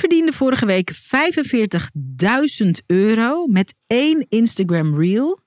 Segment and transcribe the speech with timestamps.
[0.00, 0.92] verdiende vorige week
[2.64, 5.38] 45.000 euro met één Instagram Reel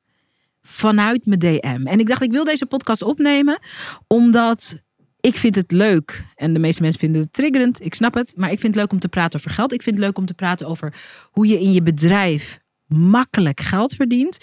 [0.62, 1.82] vanuit mijn DM.
[1.86, 3.60] En ik dacht, ik wil deze podcast opnemen
[4.08, 4.84] omdat
[5.20, 6.26] ik vind het leuk.
[6.36, 7.86] En de meeste mensen vinden het triggerend.
[7.86, 8.34] Ik snap het.
[8.36, 9.74] Maar ik vind het leuk om te praten over geld.
[9.74, 10.94] Ik vind het leuk om te praten over
[11.32, 14.38] hoe je in je bedrijf makkelijk geld verdient.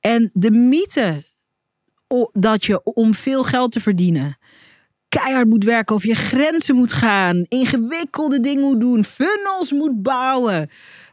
[0.00, 1.22] En de mythe
[2.32, 4.38] dat je om veel geld te verdienen
[5.18, 10.70] keihard moet werken, of je grenzen moet gaan, ingewikkelde dingen moet doen, funnels moet bouwen,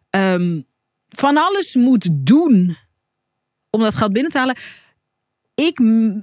[0.09, 0.61] ehm,
[1.07, 2.77] van alles moet doen
[3.69, 4.57] om dat geld binnen te halen.
[5.55, 5.79] Ik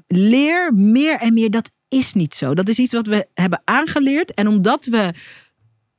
[0.06, 2.54] leer meer en meer dat is niet zo.
[2.54, 4.34] Dat is iets wat we hebben aangeleerd.
[4.34, 5.14] En omdat we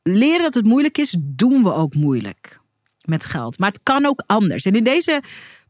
[0.03, 2.59] leren dat het moeilijk is, doen we ook moeilijk
[3.05, 3.59] met geld.
[3.59, 4.65] Maar het kan ook anders.
[4.65, 5.21] En in deze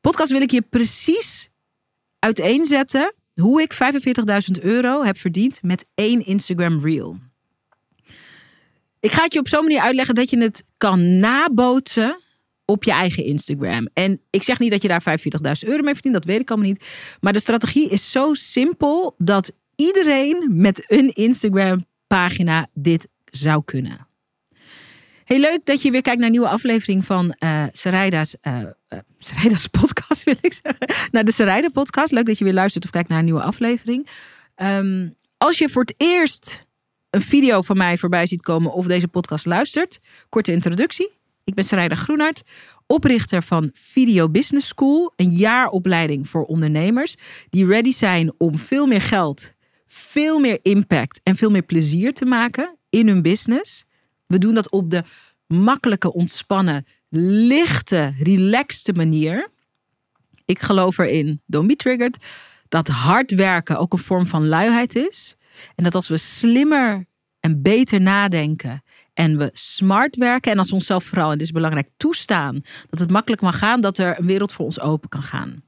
[0.01, 1.49] podcast wil ik je precies
[2.19, 7.17] uiteenzetten hoe ik 45.000 euro heb verdiend met één Instagram Reel.
[8.99, 12.19] Ik ga het je op zo'n manier uitleggen dat je het kan nabootsen
[12.65, 13.87] op je eigen Instagram.
[13.93, 16.69] En ik zeg niet dat je daar 45.000 euro mee verdient, dat weet ik allemaal
[16.69, 16.85] niet.
[17.19, 24.07] Maar de strategie is zo simpel dat iedereen met een Instagram pagina dit zou kunnen.
[25.31, 28.63] Heel leuk dat je weer kijkt naar een nieuwe aflevering van uh, Saraida's, uh,
[29.71, 31.09] podcast, wil ik zeggen.
[31.11, 32.11] Naar de Sarayda podcast.
[32.11, 34.07] Leuk dat je weer luistert of kijkt naar een nieuwe aflevering.
[34.55, 36.65] Ehm, als je voor het eerst
[37.09, 41.09] een video van mij voorbij ziet komen of deze podcast luistert, korte introductie.
[41.43, 42.41] Ik ben Sarayda Groenhart,
[42.87, 47.15] oprichter van Video Business School, een jaaropleiding voor ondernemers
[47.49, 49.53] die ready zijn om veel meer geld,
[49.87, 53.85] veel meer impact en veel meer plezier te maken in hun business.
[54.31, 55.03] We doen dat op de
[55.47, 56.85] makkelijke, ontspannen,
[57.47, 59.49] lichte, relaxte manier.
[60.45, 62.25] Ik geloof erin, don't be triggered,
[62.67, 65.35] dat hard werken ook een vorm van luiheid is.
[65.75, 67.05] En dat als we slimmer
[67.39, 71.53] en beter nadenken en we smart werken en als we onszelf vooral, en dit is
[71.53, 75.23] belangrijk, toestaan dat het makkelijk mag gaan, dat er een wereld voor ons open kan
[75.23, 75.63] gaan.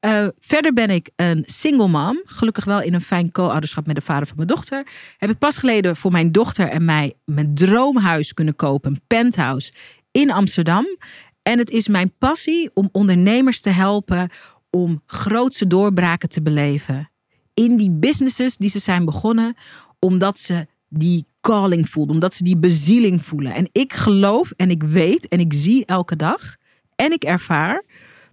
[0.00, 2.22] Uh, verder ben ik een single mom.
[2.24, 4.86] Gelukkig wel in een fijn co-ouderschap met de vader van mijn dochter.
[5.16, 8.90] Heb ik pas geleden voor mijn dochter en mij mijn droomhuis kunnen kopen.
[8.90, 9.72] Een penthouse
[10.10, 10.86] in Amsterdam.
[11.42, 14.30] En het is mijn passie om ondernemers te helpen
[14.70, 17.10] om grootse doorbraken te beleven.
[17.54, 19.56] In die businesses die ze zijn begonnen.
[19.98, 22.14] Omdat ze die calling voelen.
[22.14, 23.54] Omdat ze die bezieling voelen.
[23.54, 26.56] En ik geloof en ik weet en ik zie elke dag.
[26.96, 27.84] En ik ervaar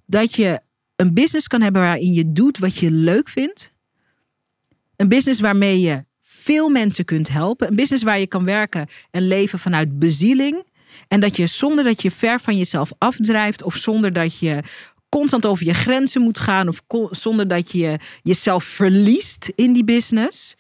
[0.05, 0.61] dat je
[0.95, 3.73] een business kan hebben waarin je doet wat je leuk vindt.
[4.95, 7.67] Een business waarmee je veel mensen kunt helpen.
[7.67, 10.63] Een business waar je kan werken en leven vanuit bezieling.
[11.07, 14.59] En dat je zonder dat je ver van jezelf afdrijft of zonder dat je
[15.09, 20.55] constant over je grenzen moet gaan of zonder dat je jezelf verliest in die business,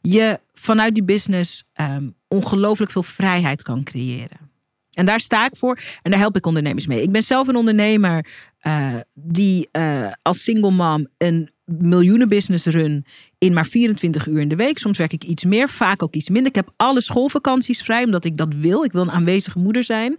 [0.00, 4.50] je vanuit die business um, ongelooflijk veel vrijheid kan creëren.
[4.90, 7.02] En daar sta ik voor en daar help ik ondernemers mee.
[7.02, 8.26] Ik ben zelf een ondernemer
[8.62, 13.04] uh, die uh, als single mom een miljoenenbusiness run
[13.38, 14.78] in maar 24 uur in de week.
[14.78, 16.48] Soms werk ik iets meer, vaak ook iets minder.
[16.48, 18.84] Ik heb alle schoolvakanties vrij omdat ik dat wil.
[18.84, 20.16] Ik wil een aanwezige moeder zijn.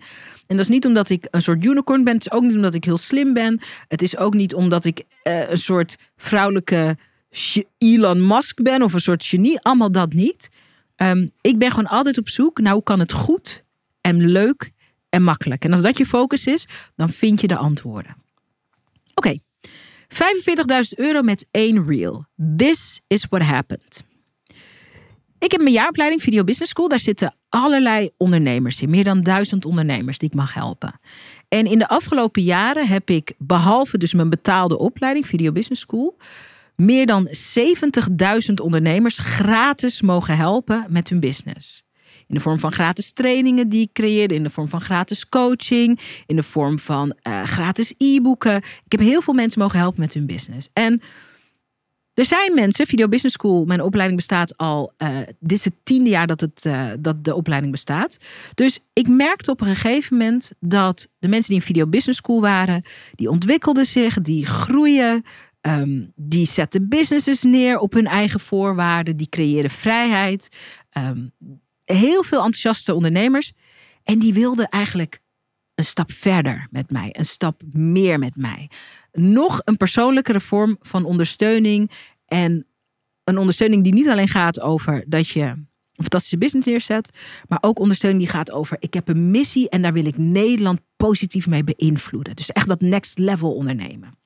[0.47, 2.13] En dat is niet omdat ik een soort unicorn ben.
[2.13, 3.59] Het is ook niet omdat ik heel slim ben.
[3.87, 6.97] Het is ook niet omdat ik uh, een soort vrouwelijke
[7.77, 9.59] Elon Musk ben of een soort genie.
[9.59, 10.49] Allemaal dat niet.
[10.95, 13.63] Um, ik ben gewoon altijd op zoek naar hoe kan het goed
[14.01, 14.71] en leuk
[15.09, 15.65] en makkelijk.
[15.65, 16.65] En als dat je focus is,
[16.95, 18.15] dan vind je de antwoorden.
[19.21, 19.37] Oké,
[20.07, 22.25] 45.000 euro met één reel.
[22.55, 24.03] This is what happened.
[25.39, 26.87] Ik heb mijn jaaropleiding Video Business School.
[26.87, 28.89] Daar zitten allerlei ondernemers in.
[28.89, 30.99] Meer dan duizend ondernemers die ik mag helpen.
[31.47, 36.17] En in de afgelopen jaren heb ik, behalve dus mijn betaalde opleiding Video Business School,
[36.75, 41.83] meer dan 70.000 ondernemers gratis mogen helpen met hun business.
[42.31, 45.99] In de vorm van gratis trainingen die ik creëerde, in de vorm van gratis coaching,
[46.25, 48.55] in de vorm van uh, gratis e-boeken.
[48.55, 50.69] Ik heb heel veel mensen mogen helpen met hun business.
[50.73, 51.01] En
[52.13, 56.09] er zijn mensen, Video Business School, mijn opleiding bestaat al, uh, dit is het tiende
[56.09, 58.17] jaar dat, het, uh, dat de opleiding bestaat.
[58.53, 62.41] Dus ik merkte op een gegeven moment dat de mensen die in Video Business School
[62.41, 62.83] waren,
[63.15, 65.23] die ontwikkelden zich, die groeien,
[65.61, 70.49] um, die zetten businesses neer op hun eigen voorwaarden, die creëren vrijheid.
[70.97, 71.31] Um,
[71.91, 73.51] heel veel enthousiaste ondernemers.
[74.03, 75.19] En die wilden eigenlijk
[75.75, 78.69] een stap verder met mij, een stap meer met mij.
[79.11, 81.91] Nog een persoonlijkere vorm van ondersteuning.
[82.25, 82.65] En
[83.23, 85.67] een ondersteuning die niet alleen gaat over dat je een
[86.07, 87.17] fantastische business neerzet,
[87.47, 90.79] maar ook ondersteuning die gaat over: ik heb een missie en daar wil ik Nederland
[90.95, 92.35] positief mee beïnvloeden.
[92.35, 94.19] Dus echt dat next level ondernemen.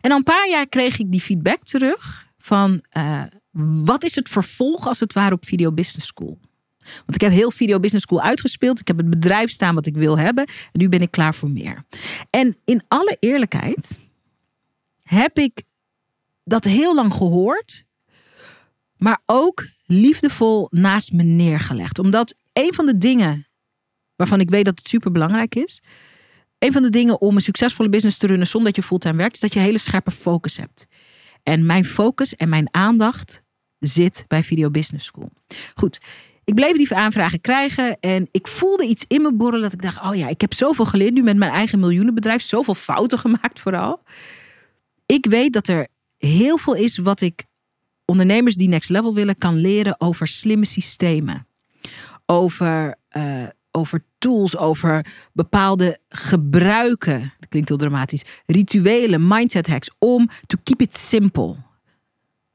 [0.00, 3.22] En al een paar jaar kreeg ik die feedback terug van uh,
[3.64, 6.38] wat is het vervolg als het ware op Video Business School?
[6.78, 8.80] Want ik heb heel Video Business School uitgespeeld.
[8.80, 10.44] Ik heb het bedrijf staan wat ik wil hebben.
[10.46, 11.84] En nu ben ik klaar voor meer.
[12.30, 13.98] En in alle eerlijkheid
[15.00, 15.62] heb ik
[16.44, 17.86] dat heel lang gehoord.
[18.96, 21.98] Maar ook liefdevol naast me neergelegd.
[21.98, 23.46] Omdat een van de dingen
[24.16, 25.82] waarvan ik weet dat het super belangrijk is.
[26.58, 29.34] Een van de dingen om een succesvolle business te runnen zonder dat je fulltime werkt,
[29.34, 30.86] is dat je hele scherpe focus hebt.
[31.42, 33.42] En mijn focus en mijn aandacht
[33.78, 35.30] zit bij Video Business School.
[35.74, 35.98] Goed,
[36.44, 40.02] ik bleef die aanvragen krijgen en ik voelde iets in me borrelen dat ik dacht,
[40.02, 44.02] oh ja, ik heb zoveel geleerd nu met mijn eigen miljoenenbedrijf, zoveel fouten gemaakt vooral.
[45.06, 45.88] Ik weet dat er
[46.18, 47.44] heel veel is wat ik
[48.04, 51.46] ondernemers die next level willen kan leren over slimme systemen.
[52.26, 57.32] Over, uh, over tools, over bepaalde gebruiken.
[57.38, 58.24] Dat klinkt heel dramatisch.
[58.46, 61.56] Rituelen, mindset hacks om to keep it simple.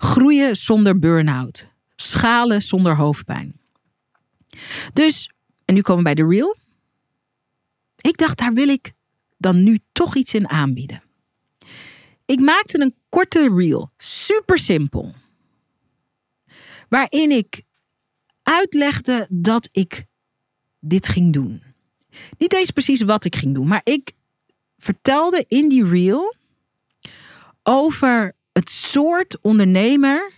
[0.04, 1.66] Groeien zonder burn-out.
[1.96, 3.60] Schalen zonder hoofdpijn.
[4.94, 5.32] Dus,
[5.66, 6.58] en nu komen we bij de real.
[8.02, 8.94] Ik dacht, daar wil ik
[9.38, 11.04] dan nu toch iets in aanbieden.
[12.26, 15.14] Ik maakte een korte reel, super simpel.
[16.90, 17.64] Waarin ik
[18.44, 20.06] uitlegde dat ik
[20.80, 21.64] dit ging doen.
[22.38, 24.12] Niet eens precies wat ik ging doen, maar ik
[24.78, 26.36] vertelde in die reel
[27.64, 30.32] over het soort ondernemer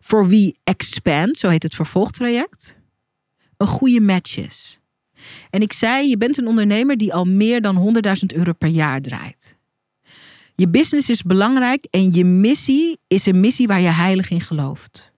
[0.00, 2.76] voor wie Expand, zo heet het vervolgtraject,
[3.56, 4.80] een goede match is.
[5.50, 9.00] En ik zei, je bent een ondernemer die al meer dan 100.000 euro per jaar
[9.00, 9.58] draait.
[10.54, 15.12] Je business is belangrijk en je missie is een missie waar je heilig in gelooft.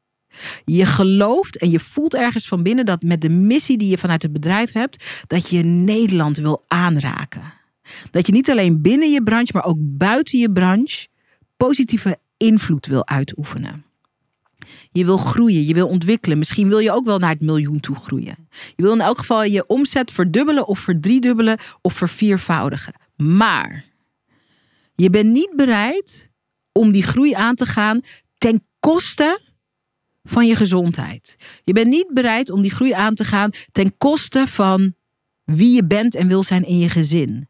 [0.65, 4.23] Je gelooft en je voelt ergens van binnen dat met de missie die je vanuit
[4.23, 7.53] het bedrijf hebt, dat je Nederland wil aanraken.
[8.11, 11.07] Dat je niet alleen binnen je branche, maar ook buiten je branche
[11.67, 13.85] positieve invloed wil uitoefenen.
[14.93, 16.39] Je wil groeien, je wil ontwikkelen.
[16.39, 18.49] Misschien wil je ook wel naar het miljoen toe groeien.
[18.77, 22.95] Je wil in elk geval je omzet verdubbelen of verdriedubbelen of verviervoudigen.
[23.17, 23.85] Maar
[24.93, 26.31] je bent niet bereid
[26.73, 28.01] om die groei aan te gaan
[28.39, 29.41] ten koste
[30.23, 31.37] van je gezondheid.
[31.65, 34.95] Je bent niet bereid om die groei aan te gaan ten koste van
[35.45, 37.49] wie je bent en wil zijn in je gezin.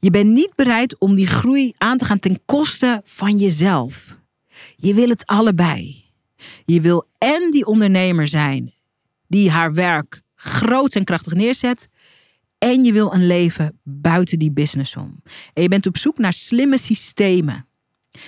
[0.00, 4.18] Je bent niet bereid om die groei aan te gaan ten koste van jezelf.
[4.76, 6.04] Je wil het allebei.
[6.64, 8.72] Je wil en die ondernemer zijn
[9.28, 11.88] die haar werk groot en krachtig neerzet.
[12.58, 15.22] En je wil een leven buiten die business om.
[15.52, 17.66] En je bent op zoek naar slimme systemen.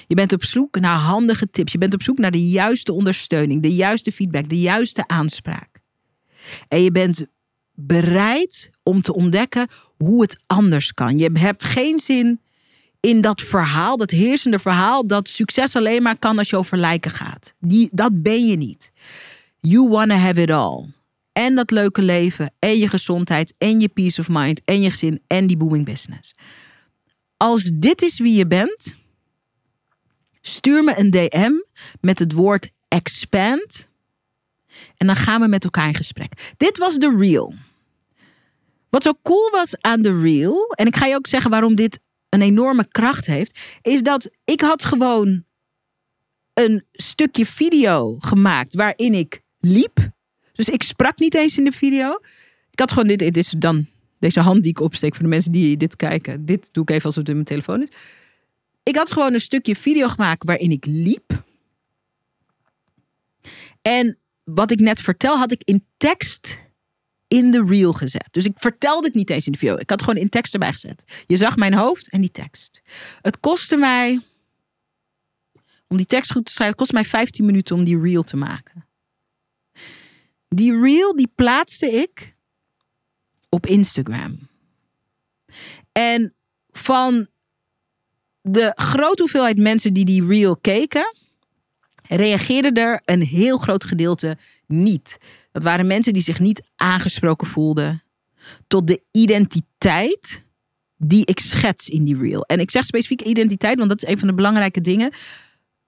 [0.06, 1.72] Je bent op zoek naar handige tips.
[1.72, 5.81] Je bent op zoek naar de juiste ondersteuning, de juiste feedback, de juiste aanspraak.
[6.69, 7.26] En je bent
[7.75, 9.69] bereid om te ontdekken
[10.05, 11.19] hoe het anders kan.
[11.19, 12.41] Je hebt geen zin
[13.00, 17.11] in dat verhaal, dat heersende verhaal, dat succes alleen maar kan als je over lijken
[17.11, 17.55] gaat.
[17.58, 18.93] Die, dat ben je niet.
[19.61, 20.87] You wanna have it all.
[21.32, 25.23] En dat leuke leven, en je gezondheid, en je peace of mind, en je gezin,
[25.26, 26.35] en die booming business.
[27.37, 28.94] Als dit is wie je bent,
[30.41, 31.53] stuur me een DM
[32.00, 33.88] met het woord expand.
[34.96, 36.55] En dan gaan we met elkaar in gesprek.
[36.56, 37.55] Dit was de real.
[38.90, 42.00] Wat zo cool was aan de reel, en ik ga je ook zeggen waarom dit
[42.28, 45.44] een enorme kracht heeft, is dat ik had gewoon
[46.54, 50.10] een stukje video gemaakt waarin ik liep.
[50.52, 52.19] Dus ik sprak niet eens in de video.
[52.70, 53.87] Ik had gewoon dit, dit is dan
[54.19, 56.46] deze hand die ik opsteek voor de mensen die dit kijken.
[56.46, 57.88] Dit doe ik even als het in mijn telefoon is.
[58.82, 61.44] Ik had gewoon een stukje video gemaakt waarin ik liep.
[63.82, 66.58] En wat ik net vertel, had ik in tekst
[67.31, 68.29] in de reel gezet.
[68.31, 69.77] Dus ik vertelde het niet eens in de video.
[69.77, 71.25] Ik had gewoon in tekst erbij gezet.
[71.27, 72.82] Je zag mijn hoofd en die tekst.
[73.22, 74.20] Het kostte mij,
[75.87, 78.87] om die tekst goed te schrijven, kostte mij 15 minuten om die reel te maken.
[80.49, 82.34] Die reel die plaatste ik
[83.49, 84.49] op Instagram.
[85.93, 86.34] En
[86.70, 87.27] van
[88.41, 91.15] de grote hoeveelheid mensen die die reel keken,
[92.03, 95.19] reageerde er een heel groot gedeelte niet.
[95.52, 98.02] Dat waren mensen die zich niet aangesproken voelden
[98.66, 100.42] tot de identiteit
[100.96, 102.44] die ik schets in die reel.
[102.44, 105.12] En ik zeg specifiek identiteit, want dat is een van de belangrijke dingen.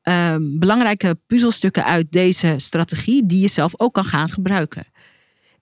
[0.03, 4.87] Um, belangrijke puzzelstukken uit deze strategie die je zelf ook kan gaan gebruiken.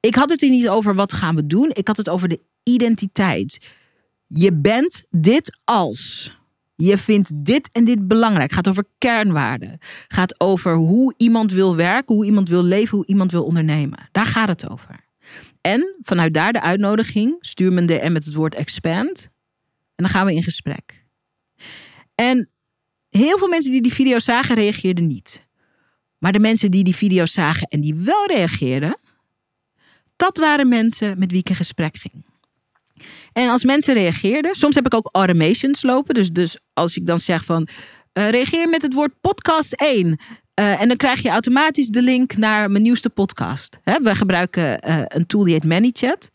[0.00, 1.70] Ik had het hier niet over wat gaan we doen.
[1.72, 3.58] Ik had het over de identiteit.
[4.26, 6.32] Je bent dit als.
[6.80, 8.52] Je vindt dit en dit belangrijk.
[8.52, 9.78] Gaat over kernwaarden.
[10.08, 14.08] Gaat over hoe iemand wil werken, hoe iemand wil leven, hoe iemand wil ondernemen.
[14.12, 15.08] Daar gaat het over.
[15.60, 19.22] En vanuit daar de uitnodiging, stuur me een DM met het woord expand.
[19.94, 21.04] En dan gaan we in gesprek.
[22.14, 22.48] En
[23.08, 25.48] heel veel mensen die die video zagen, reageerden niet.
[26.18, 28.98] Maar de mensen die die video zagen en die wel reageerden,
[30.16, 32.24] Dat waren mensen met wie ik in gesprek ging.
[33.32, 36.14] En als mensen reageerden, soms heb ik ook automations lopen.
[36.14, 37.68] Dus, dus als ik dan zeg van
[38.18, 40.06] uh, reageer met het woord podcast 1.
[40.06, 43.78] Uh, en dan krijg je automatisch de link naar mijn nieuwste podcast.
[43.82, 46.30] He, we gebruiken uh, een tool die heet ManyChat.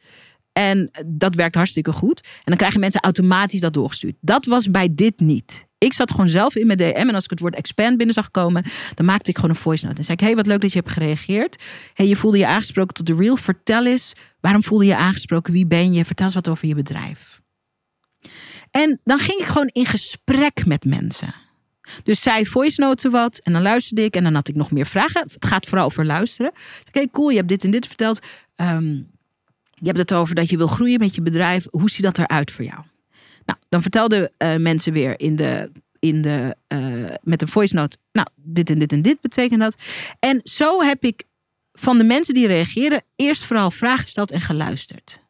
[0.52, 2.22] En dat werkt hartstikke goed.
[2.24, 4.16] En dan krijgen mensen automatisch dat doorgestuurd.
[4.22, 5.64] Dat was bij dit niet.
[5.77, 6.94] Ik zat gewoon zelf in mijn DM.
[7.08, 8.63] En als ik het woord expand binnen zag komen,
[8.94, 9.98] dan maakte ik gewoon een voice note.
[9.98, 11.63] En zei ik: Hey, wat leuk dat je hebt gereageerd.
[11.94, 13.36] Hey, je voelde je aangesproken tot de real.
[13.36, 15.53] Vertel eens, waarom voelde je aangesproken?
[15.53, 16.05] Wie ben je?
[16.05, 17.41] Vertel eens wat over je bedrijf.
[18.72, 21.36] En dan ging ik gewoon in gesprek met mensen.
[22.03, 24.86] Dus zij voice noten wat en dan luisterde ik en dan had ik nog meer
[24.86, 25.22] vragen.
[25.22, 26.51] Het gaat vooral over luisteren.
[26.88, 28.20] Oké, cool, je hebt dit en dit verteld.
[28.55, 29.13] Um,
[29.72, 31.67] je hebt het over dat je wil groeien met je bedrijf.
[31.70, 32.84] Hoe ziet dat eruit voor jou?
[33.46, 37.98] Nou, dan vertelden uh, mensen weer in de, in de, uh, met een voice note.
[38.12, 39.75] Nou, dit en dit en dit betekent dat.
[40.20, 41.24] En zo heb ik
[41.74, 45.24] van de mensen die reageren eerst vooral vragen gesteld en geluisterd.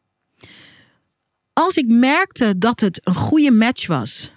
[1.52, 4.32] Als ik merkte dat het een goede match was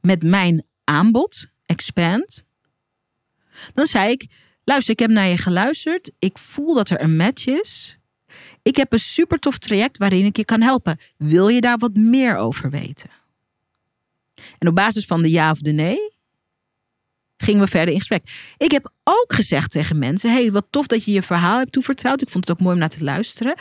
[0.00, 2.44] met mijn aanbod, expand,
[3.72, 4.26] dan zei ik:
[4.64, 6.10] luister, ik heb naar je geluisterd.
[6.18, 7.97] Ik voel dat er een match is.
[8.68, 10.98] Ik heb een super tof traject waarin ik je kan helpen.
[11.16, 13.10] Wil je daar wat meer over weten?
[14.58, 16.12] En op basis van de ja of de nee
[17.36, 18.54] gingen we verder in gesprek.
[18.56, 22.22] Ik heb ook gezegd tegen mensen: hey, wat tof dat je je verhaal hebt toevertrouwd.
[22.22, 23.54] Ik vond het ook mooi om naar te luisteren.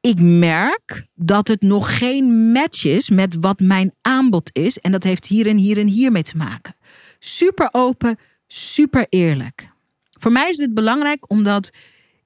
[0.00, 4.78] Ik merk dat het nog geen match is met wat mijn aanbod is.
[4.78, 6.74] En dat heeft hier en hier en hier mee te maken.
[7.18, 9.68] Super open, super eerlijk.
[10.10, 11.70] Voor mij is dit belangrijk omdat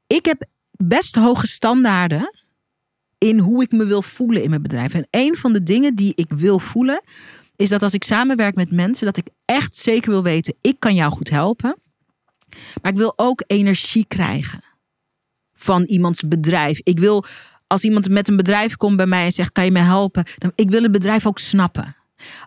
[0.06, 0.50] ik heb
[0.88, 2.30] best hoge standaarden
[3.18, 4.94] in hoe ik me wil voelen in mijn bedrijf.
[4.94, 7.02] En een van de dingen die ik wil voelen,
[7.56, 10.94] is dat als ik samenwerk met mensen, dat ik echt zeker wil weten, ik kan
[10.94, 11.76] jou goed helpen.
[12.82, 14.64] Maar ik wil ook energie krijgen
[15.54, 16.80] van iemands bedrijf.
[16.82, 17.24] Ik wil,
[17.66, 20.24] als iemand met een bedrijf komt bij mij en zegt, kan je me helpen?
[20.38, 21.96] Dan, ik wil het bedrijf ook snappen.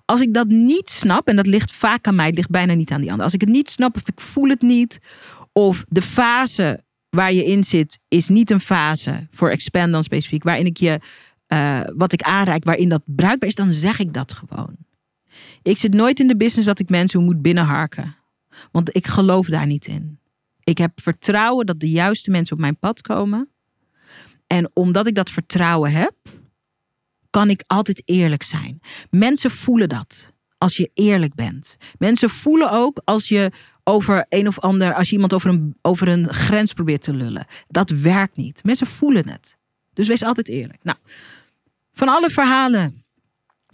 [0.05, 2.91] Als ik dat niet snap, en dat ligt vaak aan mij, het ligt bijna niet
[2.91, 3.25] aan die ander.
[3.25, 4.99] Als ik het niet snap of ik voel het niet,
[5.51, 6.83] of de fase
[7.15, 10.99] waar je in zit, is niet een fase voor expand dan specifiek, waarin ik je
[11.47, 14.75] uh, wat ik aanreik, waarin dat bruikbaar is, dan zeg ik dat gewoon.
[15.61, 18.15] Ik zit nooit in de business dat ik mensen moet binnenharken.
[18.71, 20.19] Want ik geloof daar niet in.
[20.63, 23.49] Ik heb vertrouwen dat de juiste mensen op mijn pad komen.
[24.47, 26.13] En omdat ik dat vertrouwen heb,
[27.29, 28.79] kan ik altijd eerlijk zijn.
[29.09, 31.77] Mensen voelen dat als je eerlijk bent.
[31.97, 33.51] Mensen voelen ook als je
[33.87, 37.45] over een of ander, als je iemand over een, over een grens probeert te lullen.
[37.67, 38.63] Dat werkt niet.
[38.63, 39.57] Mensen voelen het.
[39.93, 40.83] Dus wees altijd eerlijk.
[40.83, 40.97] Nou,
[41.93, 43.05] van alle verhalen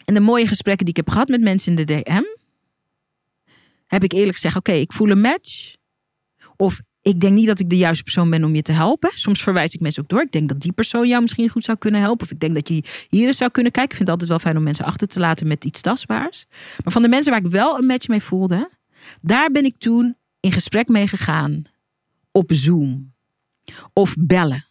[0.06, 2.24] en de mooie gesprekken die ik heb gehad met mensen in de DM,
[3.88, 5.76] heb ik eerlijk gezegd: oké, ik voel een match.
[6.58, 9.12] Of ik denk niet dat ik de juiste persoon ben om je te helpen.
[9.14, 10.22] Soms verwijs ik mensen ook door.
[10.22, 12.26] Ik denk dat die persoon jou misschien goed zou kunnen helpen.
[12.26, 13.92] Of ik denk dat je hier eens zou kunnen kijken.
[13.92, 16.46] Ik vind het altijd wel fijn om mensen achter te laten met iets tastbaars.
[16.84, 18.70] Maar van de mensen waar ik wel een match mee voelde,
[19.22, 21.64] daar ben ik toen in gesprek mee gegaan
[22.32, 23.14] op Zoom
[23.94, 24.66] of bellen.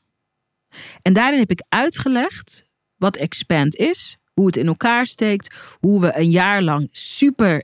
[1.03, 2.65] En daarin heb ik uitgelegd
[2.97, 7.63] wat Expand is, hoe het in elkaar steekt, hoe we een jaar lang super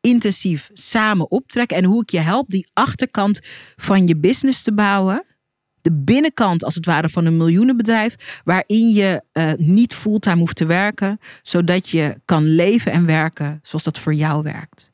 [0.00, 3.40] intensief samen optrekken en hoe ik je help die achterkant
[3.76, 5.24] van je business te bouwen.
[5.82, 10.66] De binnenkant, als het ware, van een miljoenenbedrijf, waarin je uh, niet fulltime hoeft te
[10.66, 14.90] werken, zodat je kan leven en werken zoals dat voor jou werkt.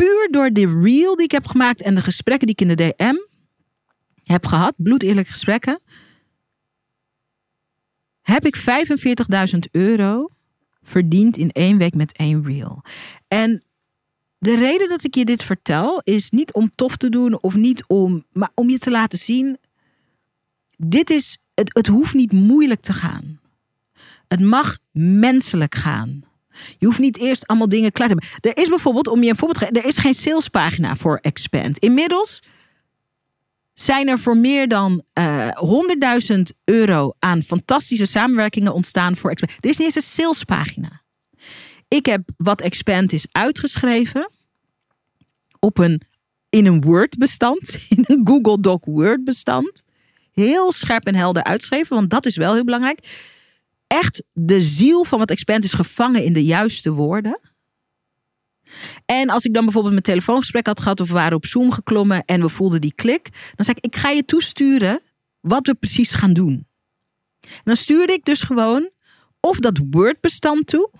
[0.00, 2.94] Puur door de reel die ik heb gemaakt en de gesprekken die ik in de
[2.94, 3.14] DM
[4.24, 5.80] heb gehad, bloedeerlijke gesprekken,
[8.22, 8.56] heb ik
[9.52, 10.28] 45.000 euro
[10.82, 12.82] verdiend in één week met één reel.
[13.28, 13.62] En
[14.38, 17.84] de reden dat ik je dit vertel is niet om tof te doen of niet
[17.86, 19.58] om, maar om je te laten zien.
[20.76, 23.40] Dit is, het, het hoeft niet moeilijk te gaan.
[24.28, 26.29] Het mag menselijk gaan.
[26.78, 28.52] Je hoeft niet eerst allemaal dingen klaar te hebben.
[28.52, 31.78] Er is bijvoorbeeld, om je een voorbeeld te geven, er is geen salespagina voor Expand.
[31.78, 32.42] Inmiddels
[33.74, 39.64] zijn er voor meer dan uh, eh, 100.000 euro aan fantastische samenwerkingen ontstaan voor Expand.
[39.64, 41.02] Er is niet eens een salespagina.
[41.88, 44.30] Ik heb wat Expand is uitgeschreven
[45.58, 46.02] op een,
[46.48, 49.82] in een Word-bestand, in een Google Doc Word-bestand.
[50.32, 52.98] Heel scherp en helder uitgeschreven, want dat is wel heel belangrijk.
[53.92, 57.40] Echt de ziel van wat Expand is gevangen in de juiste woorden.
[59.06, 62.24] En als ik dan bijvoorbeeld mijn telefoongesprek had gehad of we waren op Zoom geklommen
[62.24, 65.00] en we voelden die klik, dan zei ik: Ik ga je toesturen
[65.40, 66.66] wat we precies gaan doen.
[67.40, 68.90] En dan stuurde ik dus gewoon
[69.40, 70.90] of dat Word-bestand toe.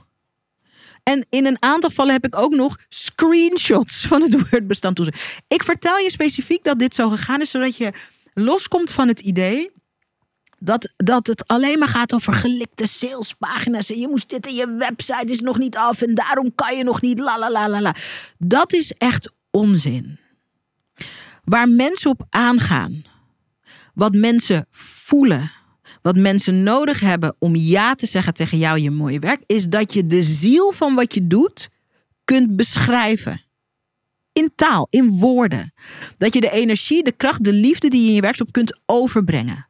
[1.03, 5.13] En in een aantal gevallen heb ik ook nog screenshots van het Word-bestand toe.
[5.49, 7.93] Ik vertel je specifiek dat dit zo gegaan is, zodat je
[8.35, 9.71] loskomt van het idee
[10.63, 13.91] dat, dat het alleen maar gaat over gelikte salespagina's.
[13.91, 16.85] En je moest dit en je website is nog niet af en daarom kan je
[16.85, 17.19] nog niet.
[17.19, 17.95] La la la la la.
[18.39, 20.19] Dat is echt onzin.
[21.45, 23.05] Waar mensen op aangaan,
[23.95, 25.53] wat mensen voelen,
[26.03, 29.93] wat mensen nodig hebben om ja te zeggen tegen jou je mooie werk, is dat
[29.93, 31.69] je de ziel van wat je doet
[32.25, 33.43] kunt beschrijven.
[34.33, 35.73] In taal, in woorden.
[36.19, 39.69] Dat je de energie, de kracht, de liefde die je in je werkstop kunt overbrengen.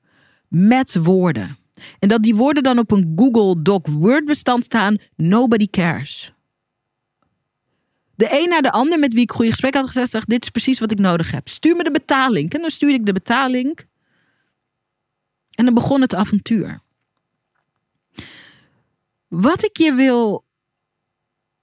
[0.51, 1.59] Met woorden.
[1.99, 6.33] En dat die woorden dan op een Google Doc Word bestand staan, nobody cares.
[8.15, 10.51] De een naar de ander met wie ik goede gesprek had gezegd, zegt, dit is
[10.51, 11.49] precies wat ik nodig heb.
[11.49, 12.53] Stuur me de betaling.
[12.53, 13.79] En dan stuurde ik de betaling.
[15.51, 16.81] En dan begon het avontuur.
[19.29, 20.45] Wat ik je wil,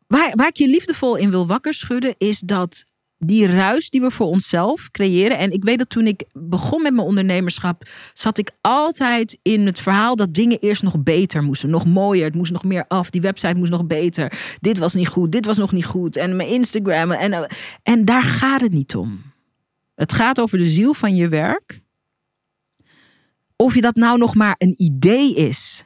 [0.08, 2.86] waar, waar ik je liefdevol in wil wakker schudden, is dat
[3.20, 5.38] die ruis die we voor onszelf creëren.
[5.38, 9.80] En ik weet dat toen ik begon met mijn ondernemerschap, zat ik altijd in het
[9.80, 11.70] verhaal dat dingen eerst nog beter moesten.
[11.70, 13.10] Nog mooier, het moest nog meer af.
[13.10, 14.58] Die website moest nog beter.
[14.60, 16.16] Dit was niet goed, dit was nog niet goed.
[16.16, 17.12] En mijn Instagram.
[17.12, 17.48] En,
[17.84, 19.22] en daar gaat het niet om.
[19.96, 21.82] Het gaat over de ziel van je werk.
[23.56, 25.86] Of je dat nou nog maar een idee is.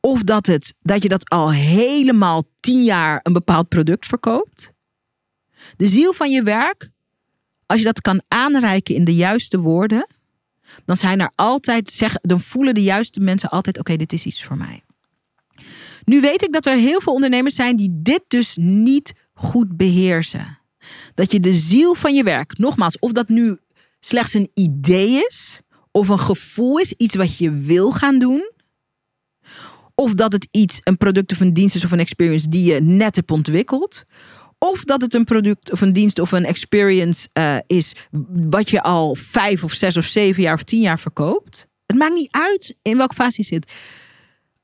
[0.00, 4.74] Of dat, het, dat je dat al helemaal tien jaar een bepaald product verkoopt.
[5.76, 6.90] De ziel van je werk,
[7.66, 10.06] als je dat kan aanreiken in de juiste woorden,
[10.84, 14.44] dan zijn er altijd, zeg, dan voelen de juiste mensen altijd: oké, dit is iets
[14.44, 14.82] voor mij.
[16.04, 20.58] Nu weet ik dat er heel veel ondernemers zijn die dit dus niet goed beheersen.
[21.14, 23.58] Dat je de ziel van je werk, nogmaals, of dat nu
[24.00, 28.50] slechts een idee is, of een gevoel is, iets wat je wil gaan doen.
[29.94, 32.80] Of dat het iets, een product of een dienst is of een experience die je
[32.80, 34.04] net hebt ontwikkeld.
[34.58, 37.92] Of dat het een product of een dienst of een experience uh, is
[38.30, 41.66] wat je al vijf of zes of zeven jaar of tien jaar verkoopt.
[41.86, 43.72] Het maakt niet uit in welke fase je zit.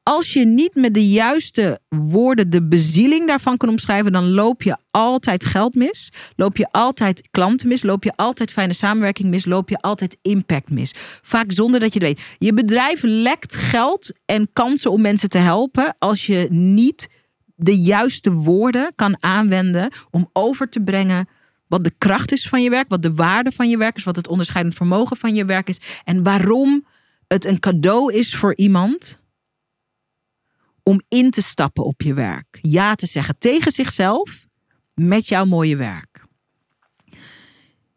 [0.02, 4.76] Als je niet met de juiste woorden de bezieling daarvan kan omschrijven, dan loop je
[4.90, 6.12] altijd geld mis.
[6.36, 7.82] Loop je altijd klanten mis.
[7.82, 9.44] Loop je altijd fijne samenwerking mis.
[9.44, 10.94] Loop je altijd impact mis.
[11.22, 12.26] Vaak zonder dat je het weet.
[12.38, 17.08] Je bedrijf lekt geld en kansen om mensen te helpen als je niet
[17.56, 21.28] de juiste woorden kan aanwenden om over te brengen
[21.66, 24.16] wat de kracht is van je werk, wat de waarde van je werk is, wat
[24.16, 26.86] het onderscheidend vermogen van je werk is en waarom
[27.26, 29.20] het een cadeau is voor iemand
[30.82, 32.58] om in te stappen op je werk.
[32.62, 34.46] Ja te zeggen tegen zichzelf
[34.94, 36.24] met jouw mooie werk.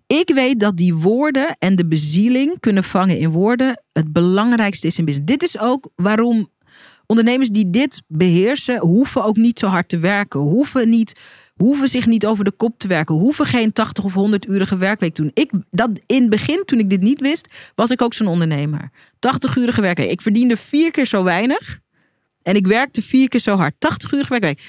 [0.08, 4.98] Ik weet dat die woorden en de bezieling kunnen vangen in woorden het belangrijkste is
[4.98, 5.32] in business.
[5.32, 6.50] Dit is ook waarom
[7.08, 10.40] Ondernemers die dit beheersen, hoeven ook niet zo hard te werken.
[10.40, 11.14] Hoeven, niet,
[11.56, 13.16] hoeven zich niet over de kop te werken.
[13.16, 15.32] Hoeven geen 80 of 100 urige werkweek te doen.
[15.34, 18.90] Ik, dat, in het begin, toen ik dit niet wist, was ik ook zo'n ondernemer.
[19.20, 20.10] 80 urige werkweek.
[20.10, 21.80] Ik verdiende vier keer zo weinig.
[22.42, 23.74] En ik werkte vier keer zo hard.
[23.80, 24.62] 80 urige werkweek.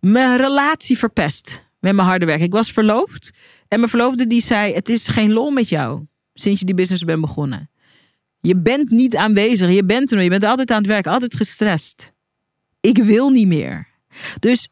[0.00, 2.40] Mijn relatie verpest met mijn harde werk.
[2.40, 3.30] Ik was verloofd.
[3.68, 6.06] En mijn verloofde die zei, het is geen lol met jou.
[6.34, 7.70] Sinds je die business bent begonnen.
[8.40, 9.70] Je bent niet aanwezig.
[9.70, 10.24] Je bent er nog.
[10.24, 11.06] Je bent altijd aan het werk.
[11.06, 12.12] Altijd gestrest.
[12.80, 13.88] Ik wil niet meer.
[14.38, 14.68] Dus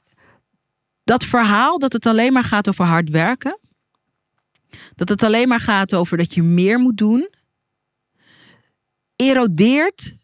[1.05, 3.59] dat verhaal dat het alleen maar gaat over hard werken.
[4.95, 7.29] Dat het alleen maar gaat over dat je meer moet doen.
[9.17, 10.15] Erodeert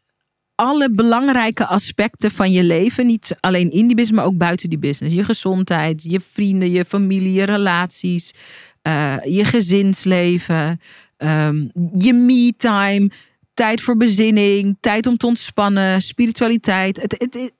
[0.54, 3.06] alle belangrijke aspecten van je leven.
[3.06, 5.14] Niet alleen in die business, maar ook buiten die business.
[5.14, 8.32] Je gezondheid, je vrienden, je familie, je relaties,
[8.82, 10.80] uh, je gezinsleven,
[11.18, 13.10] um, je me-time
[13.54, 17.02] tijd voor bezinning, tijd om te ontspannen, spiritualiteit.
[17.02, 17.52] Het, het,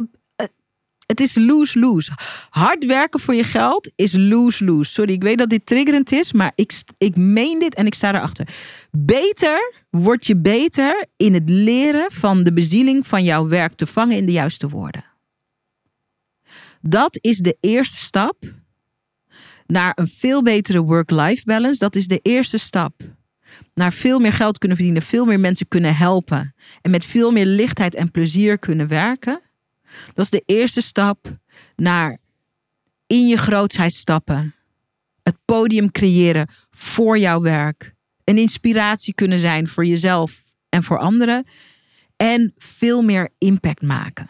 [1.06, 2.12] het, is lose-lose.
[2.50, 4.92] Hard werken voor je geld is lose-lose.
[4.92, 8.14] Sorry, ik weet dat dit triggerend is, maar ik, ik meen dit en ik sta
[8.14, 8.48] erachter.
[8.90, 14.16] Beter word je beter in het leren van de bezieling van jouw werk te vangen
[14.16, 15.04] in de juiste woorden.
[16.80, 18.36] Dat is de eerste stap
[19.66, 21.78] naar een veel betere work-life balance.
[21.78, 22.92] Dat is de eerste stap
[23.74, 27.46] naar veel meer geld kunnen verdienen, veel meer mensen kunnen helpen en met veel meer
[27.46, 29.40] lichtheid en plezier kunnen werken.
[30.14, 31.38] Dat is de eerste stap
[31.76, 32.18] naar
[33.06, 34.54] in je grootheid stappen,
[35.22, 41.46] het podium creëren voor jouw werk, een inspiratie kunnen zijn voor jezelf en voor anderen
[42.16, 44.28] en veel meer impact maken.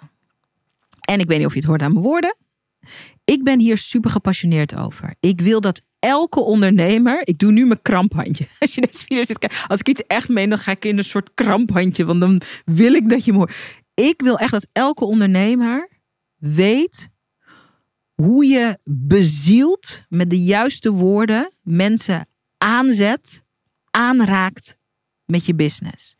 [1.01, 2.37] En ik weet niet of je het hoort aan mijn woorden.
[3.25, 5.15] Ik ben hier super gepassioneerd over.
[5.21, 8.47] Ik wil dat elke ondernemer, ik doe nu mijn kramphandje.
[8.59, 11.05] Als je deze video zit, als ik iets echt meen, dan ga ik in een
[11.05, 13.49] soort kramphandje, want dan wil ik dat je me.
[13.95, 15.89] Ik wil echt dat elke ondernemer
[16.37, 17.09] weet
[18.15, 23.45] hoe je bezield met de juiste woorden mensen aanzet,
[23.91, 24.79] aanraakt
[25.25, 26.17] met je business.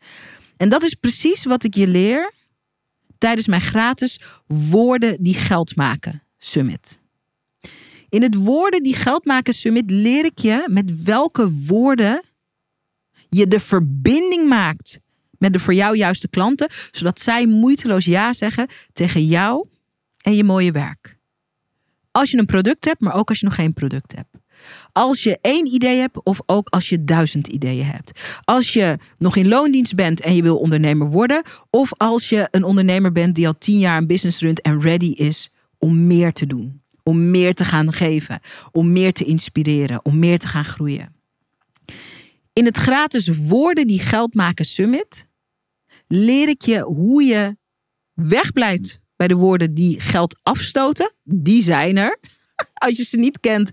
[0.57, 2.33] En dat is precies wat ik je leer
[3.17, 6.99] tijdens mijn gratis Woorden die geld maken summit.
[8.09, 12.21] In het Woorden die geld maken summit leer ik je met welke woorden
[13.29, 14.99] je de verbinding maakt
[15.37, 19.67] met de voor jou juiste klanten, zodat zij moeiteloos ja zeggen tegen jou
[20.21, 21.17] en je mooie werk.
[22.11, 24.37] Als je een product hebt, maar ook als je nog geen product hebt.
[24.91, 28.11] Als je één idee hebt of ook als je duizend ideeën hebt.
[28.43, 31.43] Als je nog in loondienst bent en je wil ondernemer worden.
[31.69, 35.11] Of als je een ondernemer bent die al tien jaar een business runt en ready
[35.11, 36.81] is om meer te doen.
[37.03, 38.39] Om meer te gaan geven.
[38.71, 40.05] Om meer te inspireren.
[40.05, 41.15] Om meer te gaan groeien.
[42.53, 45.27] In het gratis Woorden die Geld maken Summit
[46.07, 47.57] leer ik je hoe je
[48.13, 51.13] wegblijft bij de woorden die geld afstoten.
[51.23, 52.19] Die zijn er.
[52.73, 53.71] Als je ze niet kent,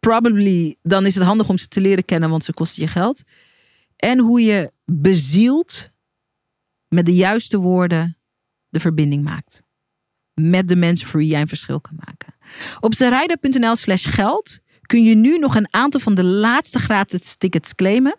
[0.00, 3.22] probably, dan is het handig om ze te leren kennen, want ze kosten je geld.
[3.96, 5.90] En hoe je bezield
[6.88, 8.18] met de juiste woorden
[8.68, 9.62] de verbinding maakt.
[10.40, 12.34] Met de mensen voor wie jij een verschil kan maken.
[12.80, 17.74] Op zerijder.nl slash geld kun je nu nog een aantal van de laatste gratis tickets
[17.74, 18.16] claimen.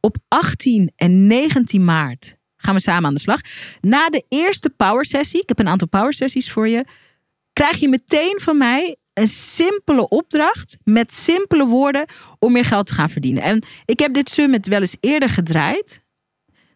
[0.00, 3.40] Op 18 en 19 maart gaan we samen aan de slag.
[3.80, 6.84] Na de eerste power sessie, ik heb een aantal power sessies voor je,
[7.52, 12.04] krijg je meteen van mij een simpele opdracht met simpele woorden
[12.38, 13.42] om meer geld te gaan verdienen.
[13.42, 16.04] En ik heb dit summit wel eens eerder gedraaid,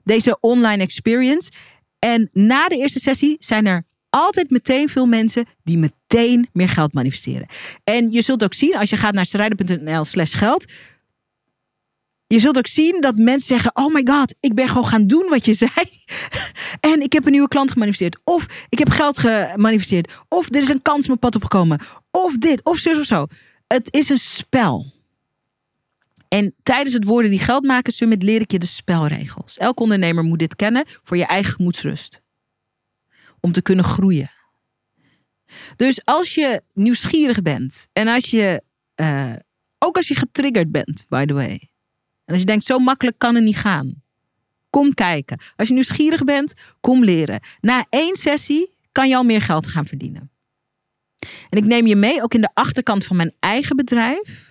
[0.04, 1.50] deze online experience.
[1.98, 6.92] En na de eerste sessie zijn er altijd meteen veel mensen die meteen meer geld
[6.92, 7.46] manifesteren.
[7.84, 10.64] En je zult ook zien, als je gaat naar strijden.nl slash geld,
[12.26, 15.26] je zult ook zien dat mensen zeggen: Oh my god, ik ben gewoon gaan doen
[15.28, 15.72] wat je zei.
[16.80, 18.18] en ik heb een nieuwe klant gemanifesteerd.
[18.24, 20.12] Of ik heb geld gemanifesteerd.
[20.28, 21.80] Of er is een kans mijn pad opgekomen.
[22.10, 23.26] Of dit, of zo of zo.
[23.66, 24.92] Het is een spel.
[26.28, 29.56] En tijdens het Woorden die Geld maken Summit leer ik je de spelregels.
[29.56, 32.20] Elke ondernemer moet dit kennen voor je eigen gemoedsrust.
[33.40, 34.30] Om te kunnen groeien.
[35.76, 38.62] Dus als je nieuwsgierig bent en als je,
[39.00, 39.32] uh,
[39.78, 41.70] ook als je getriggerd bent, by the way.
[42.24, 44.02] En als je denkt, zo makkelijk kan het niet gaan.
[44.70, 45.38] Kom kijken.
[45.56, 47.40] Als je nieuwsgierig bent, kom leren.
[47.60, 50.30] Na één sessie kan je al meer geld gaan verdienen.
[51.50, 54.47] En ik neem je mee, ook in de achterkant van mijn eigen bedrijf.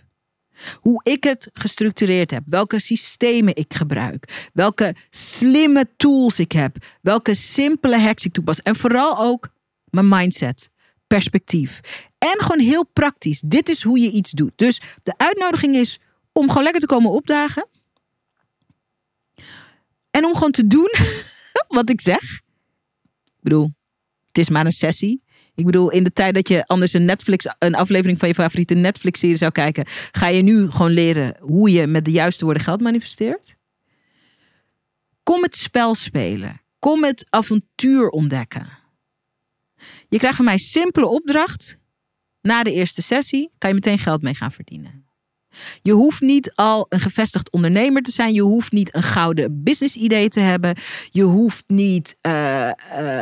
[0.74, 2.44] Hoe ik het gestructureerd heb.
[2.46, 4.50] Welke systemen ik gebruik.
[4.54, 6.78] Welke slimme tools ik heb.
[7.02, 8.62] Welke simpele hacks ik toepas.
[8.62, 9.50] En vooral ook
[9.90, 10.70] mijn mindset.
[11.08, 11.80] Perspectief.
[12.18, 13.42] En gewoon heel praktisch.
[13.46, 14.52] Dit is hoe je iets doet.
[14.56, 16.00] Dus de uitnodiging is
[16.32, 17.68] om gewoon lekker te komen opdagen.
[20.12, 20.92] En om gewoon te doen
[21.78, 22.22] wat ik zeg.
[23.26, 23.74] Ik bedoel,
[24.28, 25.24] het is maar een sessie.
[25.58, 28.74] Ik bedoel, in de tijd dat je anders een Netflix, een aflevering van je favoriete
[28.74, 32.82] Netflix-serie zou kijken, ga je nu gewoon leren hoe je met de juiste woorden geld
[32.82, 33.56] manifesteert.
[35.24, 36.62] Kom het spel spelen.
[36.80, 38.68] Kom het avontuur ontdekken.
[40.10, 41.78] Je krijgt van mij simpele opdracht.
[42.42, 45.06] Na de eerste sessie kan je meteen geld mee gaan verdienen.
[45.82, 48.34] Je hoeft niet al een gevestigd ondernemer te zijn.
[48.34, 50.76] Je hoeft niet een gouden business idee te hebben.
[51.10, 53.22] Je hoeft niet uh, uh,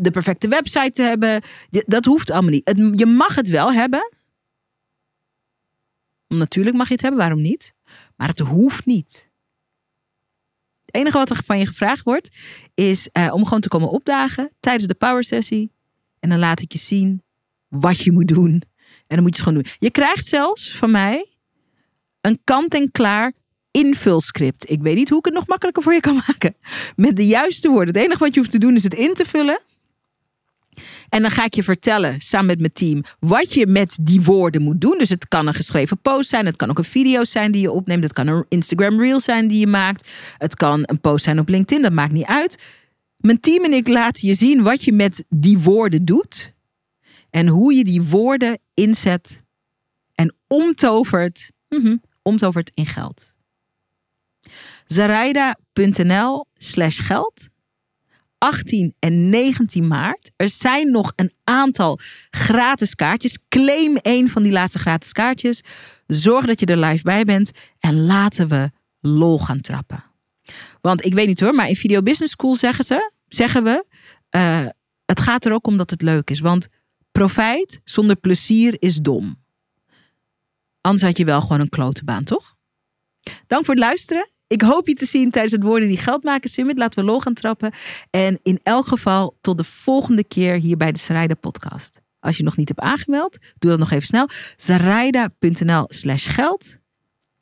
[0.00, 1.42] de perfecte website te hebben.
[1.70, 2.98] Dat hoeft allemaal niet.
[2.98, 4.12] je mag het wel hebben.
[6.26, 7.74] Natuurlijk mag je het hebben, waarom niet?
[8.16, 9.30] Maar het hoeft niet.
[10.84, 12.36] Het enige wat er van je gevraagd wordt,
[12.74, 15.72] is om gewoon te komen opdagen tijdens de power sessie.
[16.20, 17.22] En dan laat ik je zien
[17.68, 18.62] wat je moet doen.
[19.06, 19.72] En dan moet je het gewoon doen.
[19.78, 21.36] Je krijgt zelfs van mij
[22.20, 23.32] een kant-en-klaar
[23.78, 24.70] invulscript.
[24.70, 26.54] Ik weet niet hoe ik het nog makkelijker voor je kan maken.
[26.96, 27.94] Met de juiste woorden.
[27.94, 29.60] Het enige wat je hoeft te doen is het in te vullen.
[31.08, 34.62] En dan ga ik je vertellen, samen met mijn team, wat je met die woorden
[34.62, 34.98] moet doen.
[34.98, 37.70] Dus het kan een geschreven post zijn, het kan ook een video zijn die je
[37.70, 41.38] opneemt, het kan een Instagram reel zijn die je maakt, het kan een post zijn
[41.38, 42.58] op LinkedIn, dat maakt niet uit.
[43.16, 46.52] Mijn team en ik laten je zien wat je met die woorden doet
[47.30, 49.42] en hoe je die woorden inzet
[50.14, 53.34] en omtovert mm omtovert in geld.
[54.88, 57.48] Zaraida.nl slash geld.
[58.38, 60.30] 18 en 19 maart.
[60.36, 61.98] Er zijn nog een aantal
[62.30, 63.38] gratis kaartjes.
[63.48, 65.60] Claim een van die laatste gratis kaartjes.
[66.06, 67.50] Zorg dat je er live bij bent.
[67.78, 68.70] En laten we
[69.00, 70.04] lol gaan trappen.
[70.80, 73.84] Want ik weet niet hoor, maar in Video Business School zeggen ze, zeggen we,
[74.36, 74.66] uh,
[75.04, 76.40] het gaat er ook om dat het leuk is.
[76.40, 76.68] Want
[77.12, 79.42] profijt zonder plezier is dom.
[80.80, 82.56] Anders had je wel gewoon een klote baan, toch?
[83.46, 84.30] Dank voor het luisteren.
[84.48, 86.78] Ik hoop je te zien tijdens het Woorden die Geld maken Summit.
[86.78, 87.72] Laten we lol gaan trappen.
[88.10, 92.00] En in elk geval tot de volgende keer hier bij de Schrijder podcast.
[92.20, 94.28] als je nog niet hebt aangemeld, doe dat nog even snel.
[94.56, 96.76] Zaraida.nl slash geld.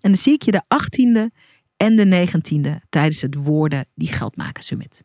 [0.01, 1.35] En dan zie ik je de 18e
[1.77, 5.05] en de 19e tijdens het Woorden die Geld maken Summit.